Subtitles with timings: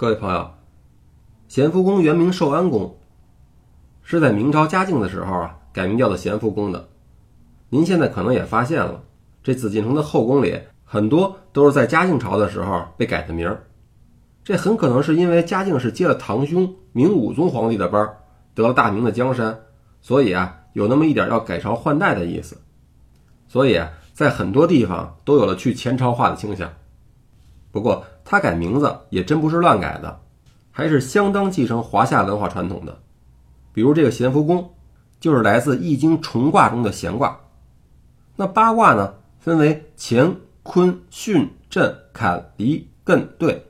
[0.00, 0.52] 各位朋友，
[1.46, 2.96] 咸福宫原名寿安宫，
[4.02, 6.88] 是在明朝嘉靖的时候啊改名叫做咸福宫的。
[7.68, 9.02] 您现在可能也发现了，
[9.42, 13.66] 这紫禁城的后宫里很多都是在嘉靖朝的时候被改的名儿。
[14.42, 18.16] 这很可能是因为嘉靖是接了堂兄明武宗皇帝的班儿，
[18.54, 19.60] 得了大明的江山，
[20.00, 22.56] 所以啊有那么一点要改朝换代的意思。
[23.48, 26.72] 所以啊，在很多地方都有了去前朝化的倾向。
[27.70, 30.20] 不过他改名字也真不是乱改的，
[30.70, 32.96] 还是相当继承华夏文化传统的。
[33.72, 34.70] 比如这个咸福宫，
[35.18, 37.40] 就是来自《易经》重卦中的咸卦。
[38.36, 43.66] 那八卦呢，分为乾、坤、巽、震、坎、离、艮、兑。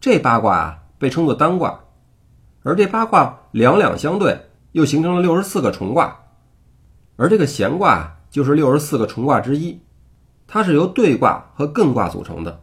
[0.00, 1.80] 这八卦啊，被称作单卦。
[2.62, 6.16] 而这八卦两两相对，又形成了六十四个重卦。
[7.16, 9.80] 而这个咸卦就是六十四个重卦之一，
[10.46, 12.60] 它是由兑卦和艮卦组成的。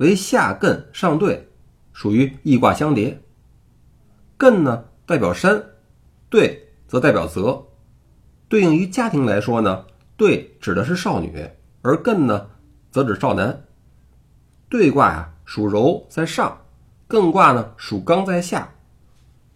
[0.00, 1.46] 为下艮上兑，
[1.92, 3.20] 属于易卦相叠。
[4.38, 5.62] 艮呢代表山，
[6.30, 7.62] 兑则代表泽。
[8.48, 9.84] 对应于家庭来说呢，
[10.16, 11.46] 兑指的是少女，
[11.82, 12.48] 而艮呢
[12.90, 13.62] 则指少男。
[14.70, 16.58] 兑卦呀属柔在上，
[17.06, 18.72] 艮卦呢属刚在下。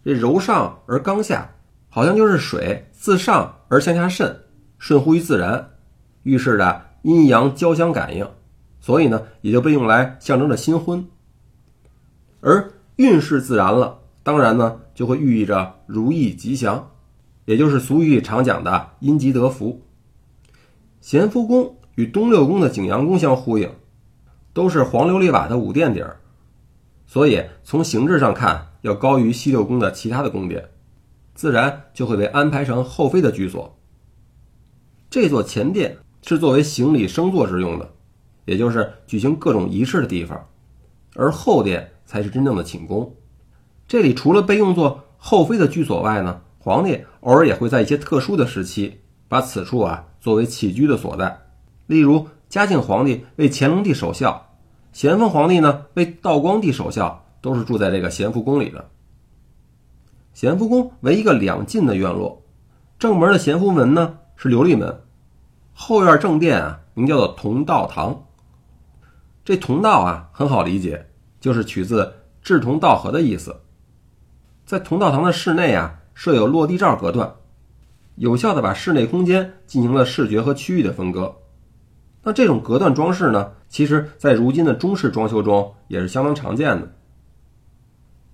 [0.03, 1.49] 这柔上而刚下，
[1.89, 4.43] 好像就是水自上而向下渗，
[4.77, 5.71] 顺乎于自然，
[6.21, 8.29] 预示着阴阳交相感应。
[8.85, 11.07] 所以呢，也就被用来象征着新婚，
[12.39, 16.91] 而运势自然了，当然呢就会寓意着如意吉祥，
[17.45, 19.81] 也就是俗语里常讲的阴吉得福。
[21.01, 23.71] 咸福宫与东六宫的景阳宫相呼应，
[24.53, 26.17] 都是黄琉璃瓦的五殿底儿，
[27.07, 30.69] 所以从形制上看要高于西六宫的其他的宫殿，
[31.33, 33.79] 自然就会被安排成后妃的居所。
[35.09, 37.94] 这座前殿是作为行礼升座之用的。
[38.45, 40.47] 也就是举行各种仪式的地方，
[41.15, 43.13] 而后殿才是真正的寝宫。
[43.87, 51.41] 这里除了被用作后妃的居所外呢，皇帝偶尔也会在一些特殊的时期把此处啊作为起居的所在。
[51.87, 54.55] 例如，嘉靖皇帝为乾隆帝守孝，
[54.91, 58.89] 咸丰皇帝呢为道光帝守孝，都是住在这个咸福宫里的。
[60.33, 62.43] 咸福宫为一个两进的院落，
[62.97, 65.01] 正门的咸福门呢是琉璃门，
[65.73, 68.24] 后院正殿啊名叫做同道堂。
[69.45, 71.05] 这同道啊，很好理解，
[71.39, 72.11] 就是取自
[72.41, 73.55] 志同道合的意思。
[74.65, 77.35] 在同道堂的室内啊，设有落地罩隔断，
[78.15, 81.35] 有效的把室内空间进行了视觉和区域的分割。
[82.23, 86.91] 那这种隔断装饰呢，其实在如今的中式装修中也是相当常见的。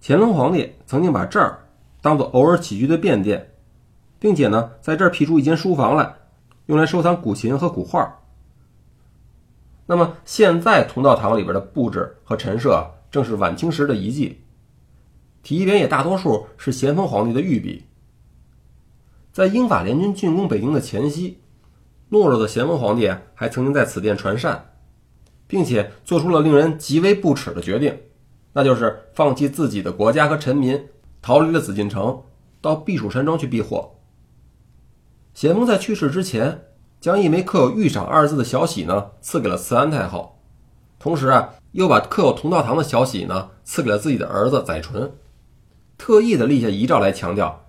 [0.01, 1.67] 乾隆皇帝曾经把这儿
[2.01, 3.51] 当做偶尔起居的便殿，
[4.17, 6.15] 并且呢，在这儿辟出一间书房来，
[6.67, 8.20] 用来收藏古琴和古画。
[9.91, 14.39] 那么现在同道堂里边的布置和陈设，正是晚清时的遗迹，
[15.43, 17.83] 题匾也大多数是咸丰皇帝的御笔。
[19.33, 21.41] 在英法联军进攻北京的前夕，
[22.09, 24.75] 懦弱的咸丰皇帝还曾经在此殿传膳，
[25.45, 27.99] 并且做出了令人极为不耻的决定，
[28.53, 30.81] 那就是放弃自己的国家和臣民，
[31.21, 32.23] 逃离了紫禁城，
[32.61, 33.97] 到避暑山庄去避祸。
[35.33, 36.70] 咸丰在去世之前。
[37.01, 40.37] 将一枚刻有“御赏”二字的小玺呢赐给了慈安太后，
[40.99, 45.11] 同时啊，又把刻有“同道堂”的小玺呢赐给了自己的儿子载淳，
[45.97, 47.65] 特意的立下遗诏来强调，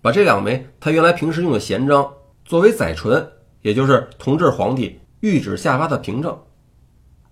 [0.00, 2.14] 把这两枚他原来平时用的闲章
[2.46, 6.38] 作为载淳，也就是同治皇帝御旨下发的凭证，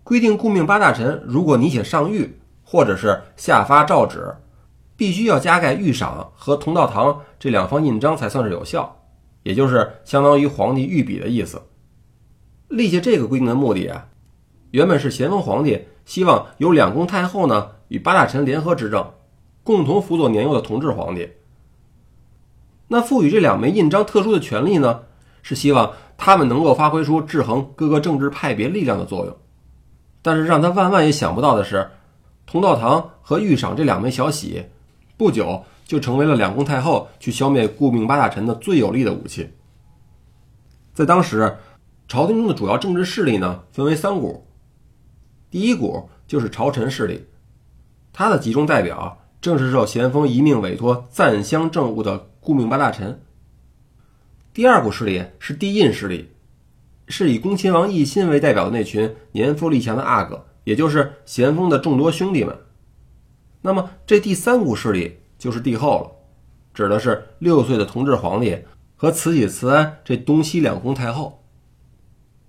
[0.04, 2.28] 规定顾命八大臣如果拟写上谕
[2.62, 4.36] 或者是下发诏旨，
[4.94, 8.98] 必须要加盖“御赏”和“同道堂”这两方印章才算是有效。
[9.42, 11.62] 也就是相当于皇帝御笔的意思。
[12.68, 14.06] 立下这个规定的目的啊，
[14.70, 19.12] 原本是咸丰皇帝希望由两宫太后呢与八大臣联合执政，
[19.64, 21.28] 共同辅佐年幼的同治皇帝。
[22.88, 25.02] 那赋予这两枚印章特殊的权利呢，
[25.42, 29.36] 是希望他们能够发挥出制衡各个政治派别力量的作用。
[30.22, 31.90] 但是让他万万也想不到的是，
[32.46, 34.64] 同道堂和御赏这两枚小玺，
[35.16, 35.64] 不久。
[35.90, 39.50] 就成为了两宫太后去消灭顾命八大臣的最有力的武器。
[40.94, 41.56] 在当时，
[42.06, 44.46] 朝廷中的主要政治势力呢，分为三股。
[45.50, 47.26] 第一股就是朝臣势力，
[48.12, 53.20] 他的集中代表正是受咸丰一命委托暂相政务的顾命八大臣。
[54.54, 56.30] 第二股势力是帝印势力，
[57.08, 62.56] 是以恭亲王奕欣为代表的那群年富力强的阿哥，也就是咸丰的众多兄弟们。
[63.62, 65.16] 那么，这第三股势力。
[65.40, 66.10] 就是帝后了，
[66.74, 68.58] 指的是六岁的同治皇帝
[68.94, 71.42] 和慈禧、慈安这东西两宫太后。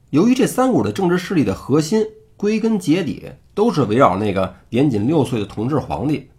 [0.09, 2.05] 由于这三股的政治势力的核心
[2.35, 6.29] 归根结底都是围绕那个年仅六岁的同治皇帝。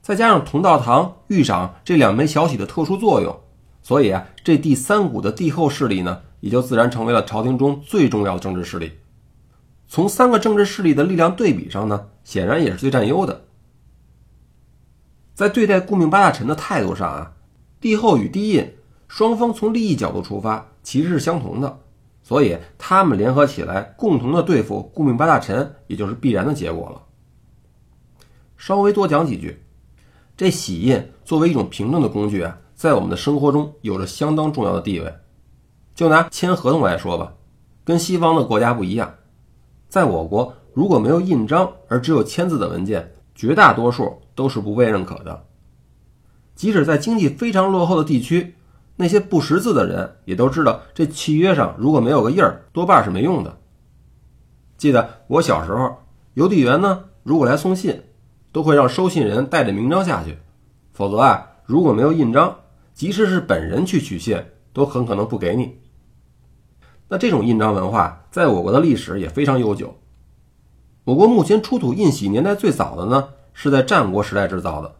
[0.00, 3.38] 再加上同道堂、御赏这两枚小喜的特殊作用，
[3.82, 8.92] 所以啊，这第三股的帝后势力呢，也就自然成为了朝廷中最重要的政治势力。
[9.86, 13.44] 从三个政治势力的力量对比上呢，显然也是最占优的。
[15.34, 17.32] 在对待顾命八大臣的态度上啊，
[17.80, 18.74] 帝后与帝印
[19.08, 21.80] 双方从利益角度出发其实是相同的，
[22.22, 27.02] 所以他们联合起来共同的对付顾命八大臣，也就是必然的结果了。
[28.56, 29.60] 稍微多讲几句。
[30.36, 35.14] 这玺印作为一种凭证的工具啊，在我们的生活中有着相当重要的地位。
[35.94, 37.34] 就拿签合同来说吧，
[37.84, 39.14] 跟西方的国家不一样，
[39.88, 45.46] 在我国如果没有印章而只有签字的文件，绝大多数都是不被认可的。
[46.54, 48.54] 即使在经济非常落后的地区，
[48.96, 53.58] 那些不识字的人也都知道，这契约上如果没有个印儿，多半是没用的。
[54.76, 55.98] 记得我小时候，
[56.34, 58.02] 邮递员呢，如果来送信。
[58.54, 60.38] 都会让收信人带着名章下去，
[60.92, 62.56] 否则啊，如果没有印章，
[62.92, 64.40] 即使是本人去取信，
[64.72, 65.80] 都很可能不给你。
[67.08, 69.98] 那这种印章文化在我国的历史也非常悠久。
[71.04, 74.96] 我国目前出土印玺年代最早的呢，是在战国时代制造的。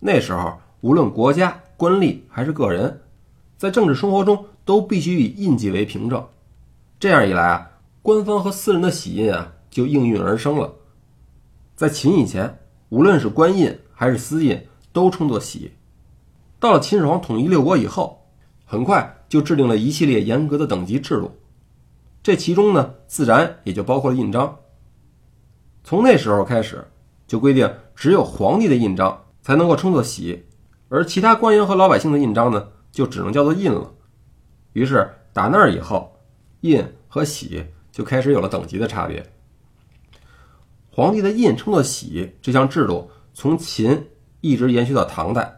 [0.00, 3.00] 那时候，无论国家、官吏还是个人，
[3.56, 6.24] 在政治生活中都必须以印记为凭证。
[7.00, 7.70] 这样一来啊，
[8.02, 10.74] 官方和私人的玺印啊就应运而生了。
[11.76, 12.58] 在秦以前。
[12.90, 14.58] 无论是官印还是私印，
[14.94, 15.72] 都称作玺。
[16.58, 18.22] 到了秦始皇统一六国以后，
[18.64, 21.32] 很快就制定了一系列严格的等级制度，
[22.22, 24.56] 这其中呢，自然也就包括了印章。
[25.88, 26.86] 从那时候开始，
[27.26, 30.44] 就规定只有皇帝的印章才能够称作玺，
[30.90, 33.90] 而其他官员和老百姓的印章呢，就只能叫做印了。
[34.74, 36.14] 于是打那儿以后，
[36.60, 39.24] 印和玺就开始有了等级的差别。
[40.90, 44.08] 皇帝的印称作玺，这项制度从秦
[44.42, 45.50] 一直延续到唐代。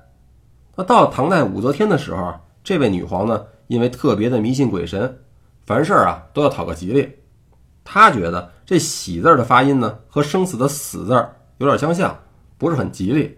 [0.76, 5.24] 那到了唐代武则天的时候，这位女皇呢，因为特别的迷信鬼神，
[5.66, 7.16] 凡事啊都要讨个吉利。
[7.92, 11.28] 他觉得这喜字的发音呢，和生死的死字
[11.58, 12.16] 有点相像，
[12.56, 13.36] 不是很吉利。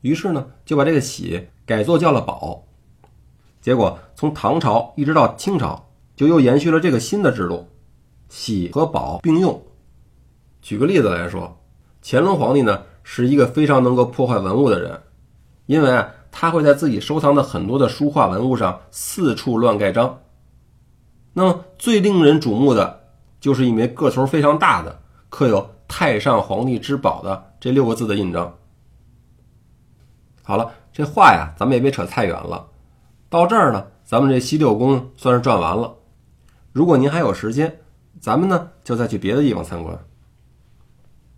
[0.00, 2.64] 于是呢，就把这个喜改作叫了宝。
[3.60, 7.68] 结果从唐朝一直到清朝，就又延续了这个新的制度，
[8.28, 9.62] 喜和宝并用。
[10.60, 11.56] 举个例子来说，
[12.02, 15.02] 乾隆皇帝呢是一个非常能够破坏文物的人，
[15.66, 20.18] 因为啊他会在自己收藏的很多的书画文物上四处乱盖章。
[21.32, 23.03] 那么最令人瞩目的
[23.44, 28.50] 就是一枚个头非常大的、刻有“太上皇帝之宝”的这六个字的印章。
[30.42, 32.66] 好了，这话呀咱们也别扯太远了，
[33.28, 35.94] 到这儿呢，咱们这西六宫算是转完了。
[36.72, 37.80] 如果您还有时间，
[38.18, 39.94] 咱们呢就再去别的地方参观。